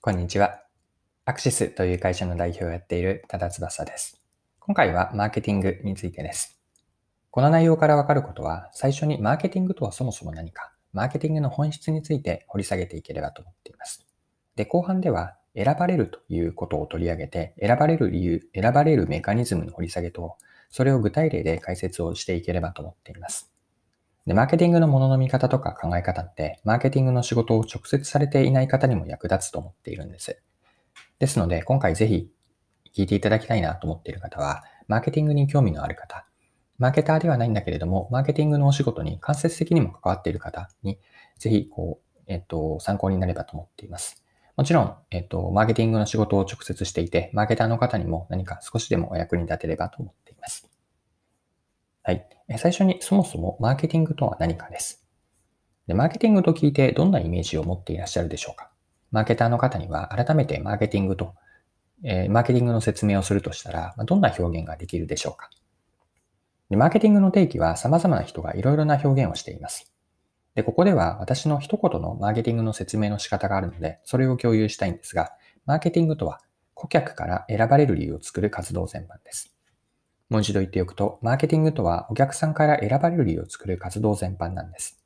[0.00, 0.62] こんにちは。
[1.24, 4.22] アクシスという会社の代表をやっている多田翼です。
[4.60, 6.62] 今回はマーケティングについてです。
[7.32, 14.06] この内容からわかることは、最初にマーケティングとはそもそも何か、マーケティングの本質について掘り下げていければと思っています。
[14.54, 20.36] で、後半では、選ばれるということを取り上げて、選ばれる理由、選ばれるメカニズムの掘り下げと、
[20.70, 23.52] それを具体例で解説をしていければと思っています。
[24.28, 30.38] で、マーケティングのものの見方とか考え方って、マーケティングの仕事を直接されていない方にも役立つと思っているんです。
[31.18, 32.30] ですので、今回ぜひ
[32.94, 36.26] 聞いていただきたいなと思っている方は、マーケティングに興味のある方、
[36.76, 40.98] マーケターではないんだけれども、マーケティングのお仕事に間接的にも関わっている方に、
[41.38, 44.22] ぜひ、こう、えっと、参考になればと思っています。
[44.58, 50.68] もちろん、えっと、マーケティングの仕事を直接していて、マーケターの方にも何か少しでもお役に立てればと思っています。
[52.08, 52.26] はい。
[52.56, 55.06] 最初にそもそもマーケティングとは何かです。
[55.86, 58.70] でマーケティングと聞いてどんなイメージを持っていらっしゃるでしょうか？
[59.10, 61.34] マーケターの方には改めてマーケティングと、
[62.04, 65.50] えー、マーケティングの説明をするとしたら、どんな表現ができるでしょうか？
[66.70, 69.92] でマーケティングの定義は様々な人がいろいろな表現をしています。
[70.54, 75.32] で、ここでは私の一言のマーケティングの説明の仕方があるので、それを共有したいんですが、
[75.66, 76.40] マーケティングとは
[76.72, 79.54] 顧客から選ばれる理由を作る活動全般です。
[80.28, 85.02] もう一度言っておくと、マーケティングとはお客さんから選ばれる理由を作る活動全般なんです。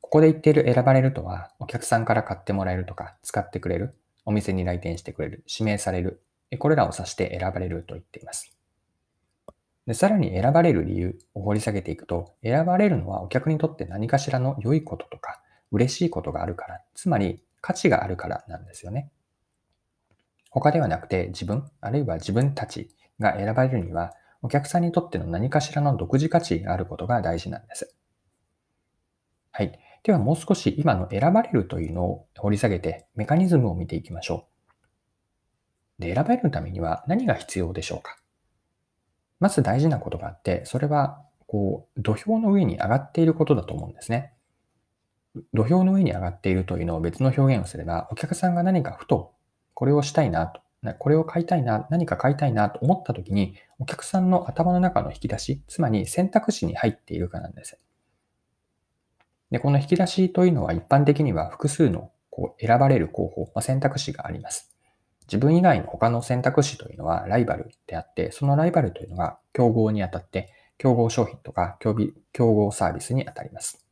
[0.00, 6.22] ここで言っている選ばれるとは、お客さんから買ってもらえるとか、使ってくれる、お店に来店してくれる、指名される、
[6.60, 8.56] これらを指して選ばれると言っています。
[9.86, 15.40] でさらに選ばれる理由を掘り下げていくと、選ばれるのはお客にとって何かしらの良いこととか、
[15.72, 19.10] 嬉しいことがあるから、つまり価値があるからなんですよね。
[20.50, 27.96] 他ではなくて自分、あるいは自分たちが選ばれるには、お客さんにとっての何かしらの独自価値があることが大事なんです。
[29.50, 29.78] はい。
[30.02, 34.46] ではもう少し今の選ばれるというのを掘り下げてメカニズムを見ていきましょ
[35.98, 36.02] う。
[36.02, 38.18] で、選ばれるためには何が必要でしょうか？
[39.40, 44.32] まず大事なことがあって、それは、こう、土俵の上に上がっていることだと思うんですね。
[45.52, 49.34] 土俵の上に上がっているというのを別の表現をすれば、お客さんが何かふと
[49.74, 50.60] これをしたいなと
[50.98, 57.78] これを買いたいな、何か買いたいなと思った時に、お客さんの頭の中の引き出し、つまり選択肢に入っているかなんです。
[59.50, 64.76] で、この引き出しというのは一般的には複数のこう選ばれる候補、まあ、選択肢があります。
[65.26, 71.94] 自分以外の他の選択肢というのはライバルであって、そのライバルというのが競合にあたって、競合商品とか競
[72.52, 73.84] 合サービスにあたります。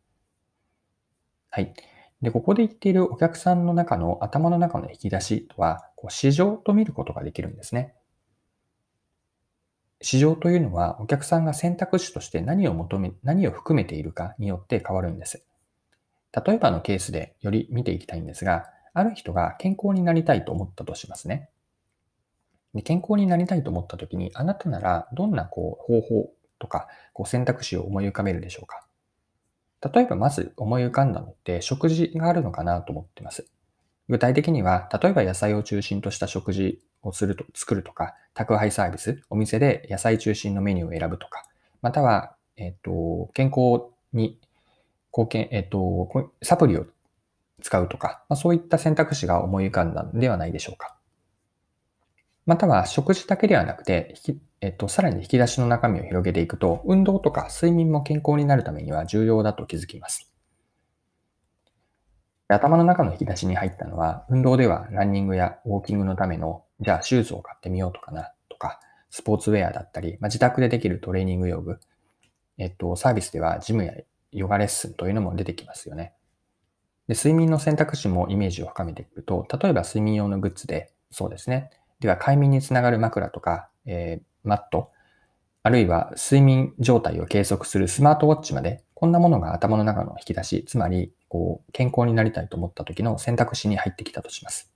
[1.50, 1.74] はい。
[2.20, 7.94] で、ここで言っているお客さんの中の頭の中の引き出しとは、市場と見ることができるんですね。
[10.00, 15.46] 市場というのはお客さんが選択肢として何を求め、何を含めているかによって変わるんです。
[16.46, 21.48] 例えばのケースでより見ていきたいんですが、ある人が健康になりたいと思ったとしますね。
[22.74, 28.86] で健康になりたいと思った時に、あなたならどんなこう方法とかこう選択肢を思い浮かべるでしょうか
[29.94, 33.46] 例えばまず思い浮かんだのって食事があるのかなと思ってます。
[34.08, 41.44] 具体的には、例えば野菜を中心とした食事をすると、作るとか、宅配サービス、お店で野菜中心のメニューを選ぶとか、
[41.80, 44.38] または、えっ、と、健康に
[45.12, 46.10] 貢献、えっ、と、
[46.42, 46.86] サプリを
[47.62, 50.96] 使うとか、まあ、そういった選択肢が思い浮かんだんではないでしょうか。
[52.44, 54.14] または、食事だけではなくて、
[54.60, 60.33] えっと、さらに引き出しの中身を広げていくと、運動とか睡眠も健康になるためには重要だと気づきます。
[62.48, 71.78] 頭の中の引き出しに入ったのは、運動ではランニングやウォーキングのための、じゃあシューズを買ってみようとかな、とか、スポーツウェアだったり、まあ、自宅でできるトレーニング用具、
[72.58, 73.92] えっと、サービスではジムや
[74.32, 76.12] ヨガレッスンというのも出てきますよね。
[77.06, 81.70] で睡眠の選択肢もイメージを深めていくと、例えば睡眠用のグッズで、そうですね。
[82.00, 84.90] では、快眠につながる枕とか、えー、マット、
[85.62, 94.72] あるいは睡眠状態を計測するスマートウォッチまで、こんなものが頭の中の引き出し、つまり、こう、健康になりたいと思った時の選択肢に入ってきたとします。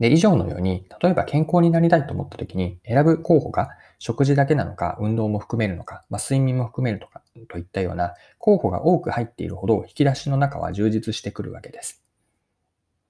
[0.00, 12.04] で、以上のように、例えば健康になりたいと思った時に選ぶ候補が食事だけなのか、運動も含めるのか、まあ、睡眠も含めるとか、といったような候補が多く入っているほど引き出しの中は充実してくるわけです。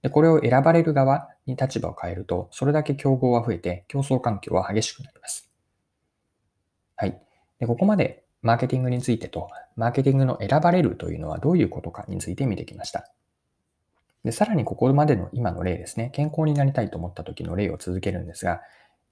[0.03, 5.51] で、これを選ばれる側に立場を変えると、それだけ競合は増えて、競争環境は激しくなります。
[6.97, 7.19] はい。
[7.59, 13.11] で、ここまでマーケティングについてと、マーケティングの選ばれるというのはどういうことかについて見てきました。
[14.23, 18.61] で、さらにここまでの今の例ですね、健康になりたいと思った時の例を続けるんですが、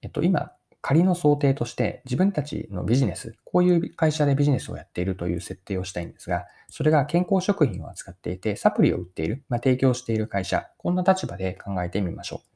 [0.03, 0.51] えっと、今、
[0.81, 12.52] 仮の想定として自分たちのビジネス、こういう会社でビジネスをやっているという設定をしたいんですが、それが健康食品を扱っていて、サプリを売っている、まあ、提供している会社、こんな立場で考えてみましょう。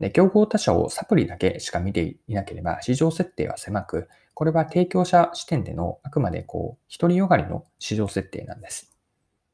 [0.00, 8.96] で、競合他社をサプリだけしか見ていなければ、市場設定は狭く、これは提供者視点でのあくまでこう、独りよがりの市場設定なんです。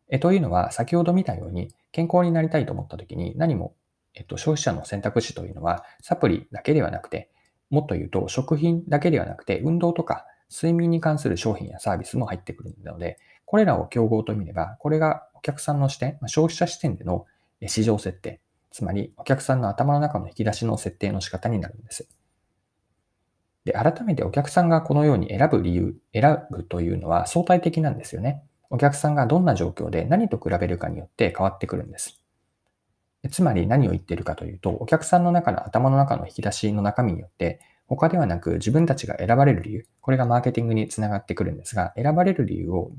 [0.08, 3.74] えというのは、先ほど見たように、健康になりたいと思った時に何も、
[4.14, 7.30] えっと、消費者の選択肢というのは、サプリだけではなくて、
[7.68, 17.26] もっと言うと、食品だけではなくて、運動とか睡眠に関する商品やサービスも入ってくるので、これらを競合と見れば、これがお客さんの視点、消費者視点での
[17.66, 18.40] 市場設定、
[18.70, 22.08] つまりお客さんの頭の中の引き出しの設定の仕方になるんです。
[23.64, 28.42] で、改めてお客さんがこのように選ぶ理由、選ぶというのは相対的なんですよね。
[28.70, 32.22] お客さんがどんな状況で何と比べるかによって変わってくるんです。
[33.30, 42.92] つまり何を言ってるかというと、お客さんの中の頭の中の引き出しの中身によって、他ではなく自分たちが選ばれる理由、これがマーケティングにつながってくるんですが、選ばれる理由を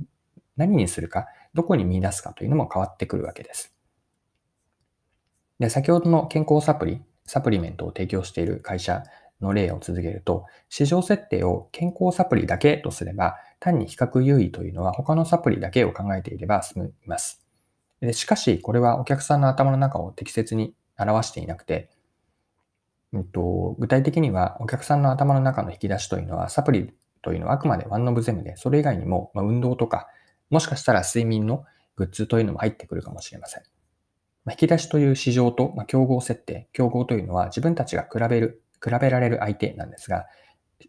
[0.57, 3.73] 何にするか、どこに見出すかというのも変わってくるわけです。
[5.61, 9.03] で、先ほどの健康サプリ、サプリメントを提供している会社
[9.41, 17.45] の例を続けると、市場設定を健康サプリだけとすれば、単に比較優位というのは他のサプリだけを考えていれば済みます。
[17.99, 21.91] でしかし、これはお客さんの頭の中を適切に表していなくて、
[23.13, 26.91] えっと、具体的にはお客さんの頭の中の引き出しというのは、サプリ
[27.21, 30.07] というのはあくまでワンノブゼムで、それ以外にも、ま、運動とか、
[30.49, 31.65] もしかしたら睡眠の
[31.97, 33.63] グッズというのも入ってくるかもしれません。
[34.49, 40.25] 引き出しという市場と、競合設定、競合というのは自分たちが比べる、比べられる相手なんですが、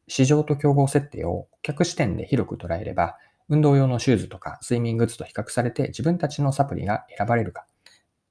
[0.09, 3.17] 市場と競合設定を顧客視点で広く捉えれば、
[3.49, 7.67] 運動用のシューズとか睡眠グッズと比較されて自分たちのサプリが選ばれるか、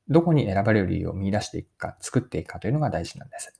[0.07, 3.53] どこに選ばれる理由を見出していくか、作っていくかというのが大事なんです。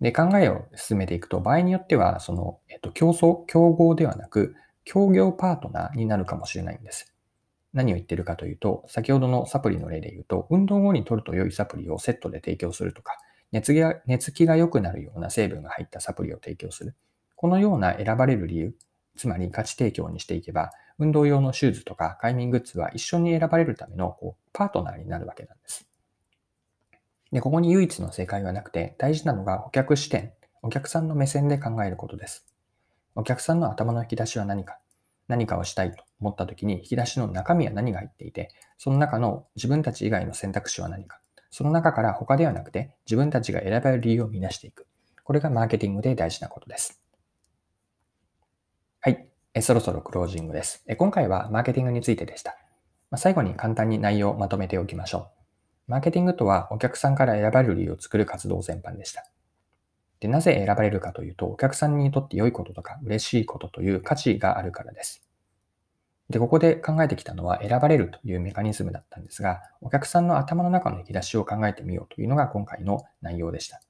[0.00, 4.54] で、考えを進めていくと、場合によっては、その、えっと、競争、競合ではなく、
[4.84, 7.14] 協業パートナーになるかもしれないんです。
[7.72, 13.16] 何を言ってるかというと、先ほどのサプリの例で言うと、運動後に取ると良いサプリをセットで提供するとか、
[13.52, 16.94] 寝つきが寝つきが良くなるような成分が入ったサプリを提供する。
[17.36, 18.74] このような選ばれる理由、
[19.16, 25.88] つまり価値提供にしていけば、運動用のシューズとか快眠グッズは一緒に選ばれるためのこうパートナーになるわけなんです。
[27.32, 30.32] で、ここに唯一の正解はなくて、大事なのが顧客視点、
[30.62, 32.44] お客さんの目線で考えることです。
[33.14, 34.78] お客さんの頭の引き出しは何か、
[35.30, 44.86] 何かをしたいと思った時に引き出しの中身は何が入っていて、その中の自分たち以外の選択肢は何か、その中から他ではなくて自分たちが選ばれる理由を見出していく。
[45.22, 47.00] これがマーケティングで大事なことです。
[49.00, 49.28] はい。
[49.54, 50.82] えそろそろクロージングです。
[50.88, 52.56] え今回はマーケティングについてでした。
[53.10, 55.30] まあ、最後に簡単に内容をまとめておきましょ
[55.88, 55.92] う。
[55.92, 59.24] マーケティングとはお客さんから選ばれる理由を作る活動全般でした。
[60.20, 65.22] で、なぜ選ばれるかというと、お客さんにとって良いこととか嬉しいことという価値があるからです。
[66.28, 73.80] で、ここで考えてきたのは選ばれるというメカニズムだったんですが、お客さんの頭の中の引き出しを考えてみようというのが今回の内容でした。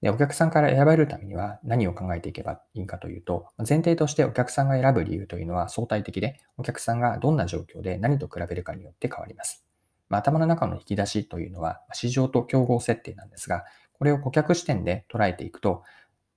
[0.00, 9.64] で、お客さんから選ばれるためには何を考えていけばいいかというと、前提としてお客さんが選ぶ理由というのは相対的で、お客さんがどんな状況で何と比べるかによって変わります。
[10.08, 13.64] まあ、頭の中の引き出しというのは市場と競合設定なんですが、
[13.98, 15.82] これを顧客視点で捉えていくと、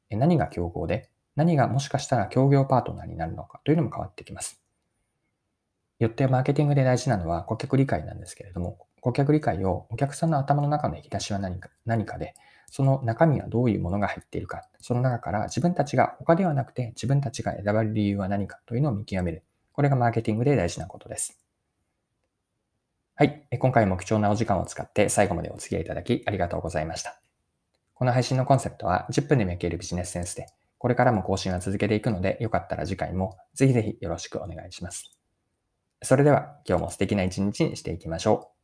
[0.10, 4.62] 何が競合で、何がもしかしたら協業パートナーになるのかというのも変わってきます。
[6.00, 12.34] よってマーケティングで大事なのは顧客理解なんですけれども、顧客理解をお客さんの頭の中の引き出しは何か何かで、
[12.70, 19.44] その中身はどういうものが入っているか、その中から自分たちが他ではなくて自分たちが選ばれる理由は何かというのを見極める。
[19.74, 21.40] これがマーケティングで大事なことです。
[23.16, 23.46] はい。
[23.60, 27.21] 今回も貴重なお時間を使って最後までお付き合いいただきありがとうございました。
[28.02, 30.48] この配信のコンセプトは10分で見分けるビジネスセンスで、
[30.80, 35.16] これからも更新は続けていくので、よかったら次回もぜひぜひよろしくお願いします。
[36.02, 38.61] それでは今日も素敵な一日にしていきましょう。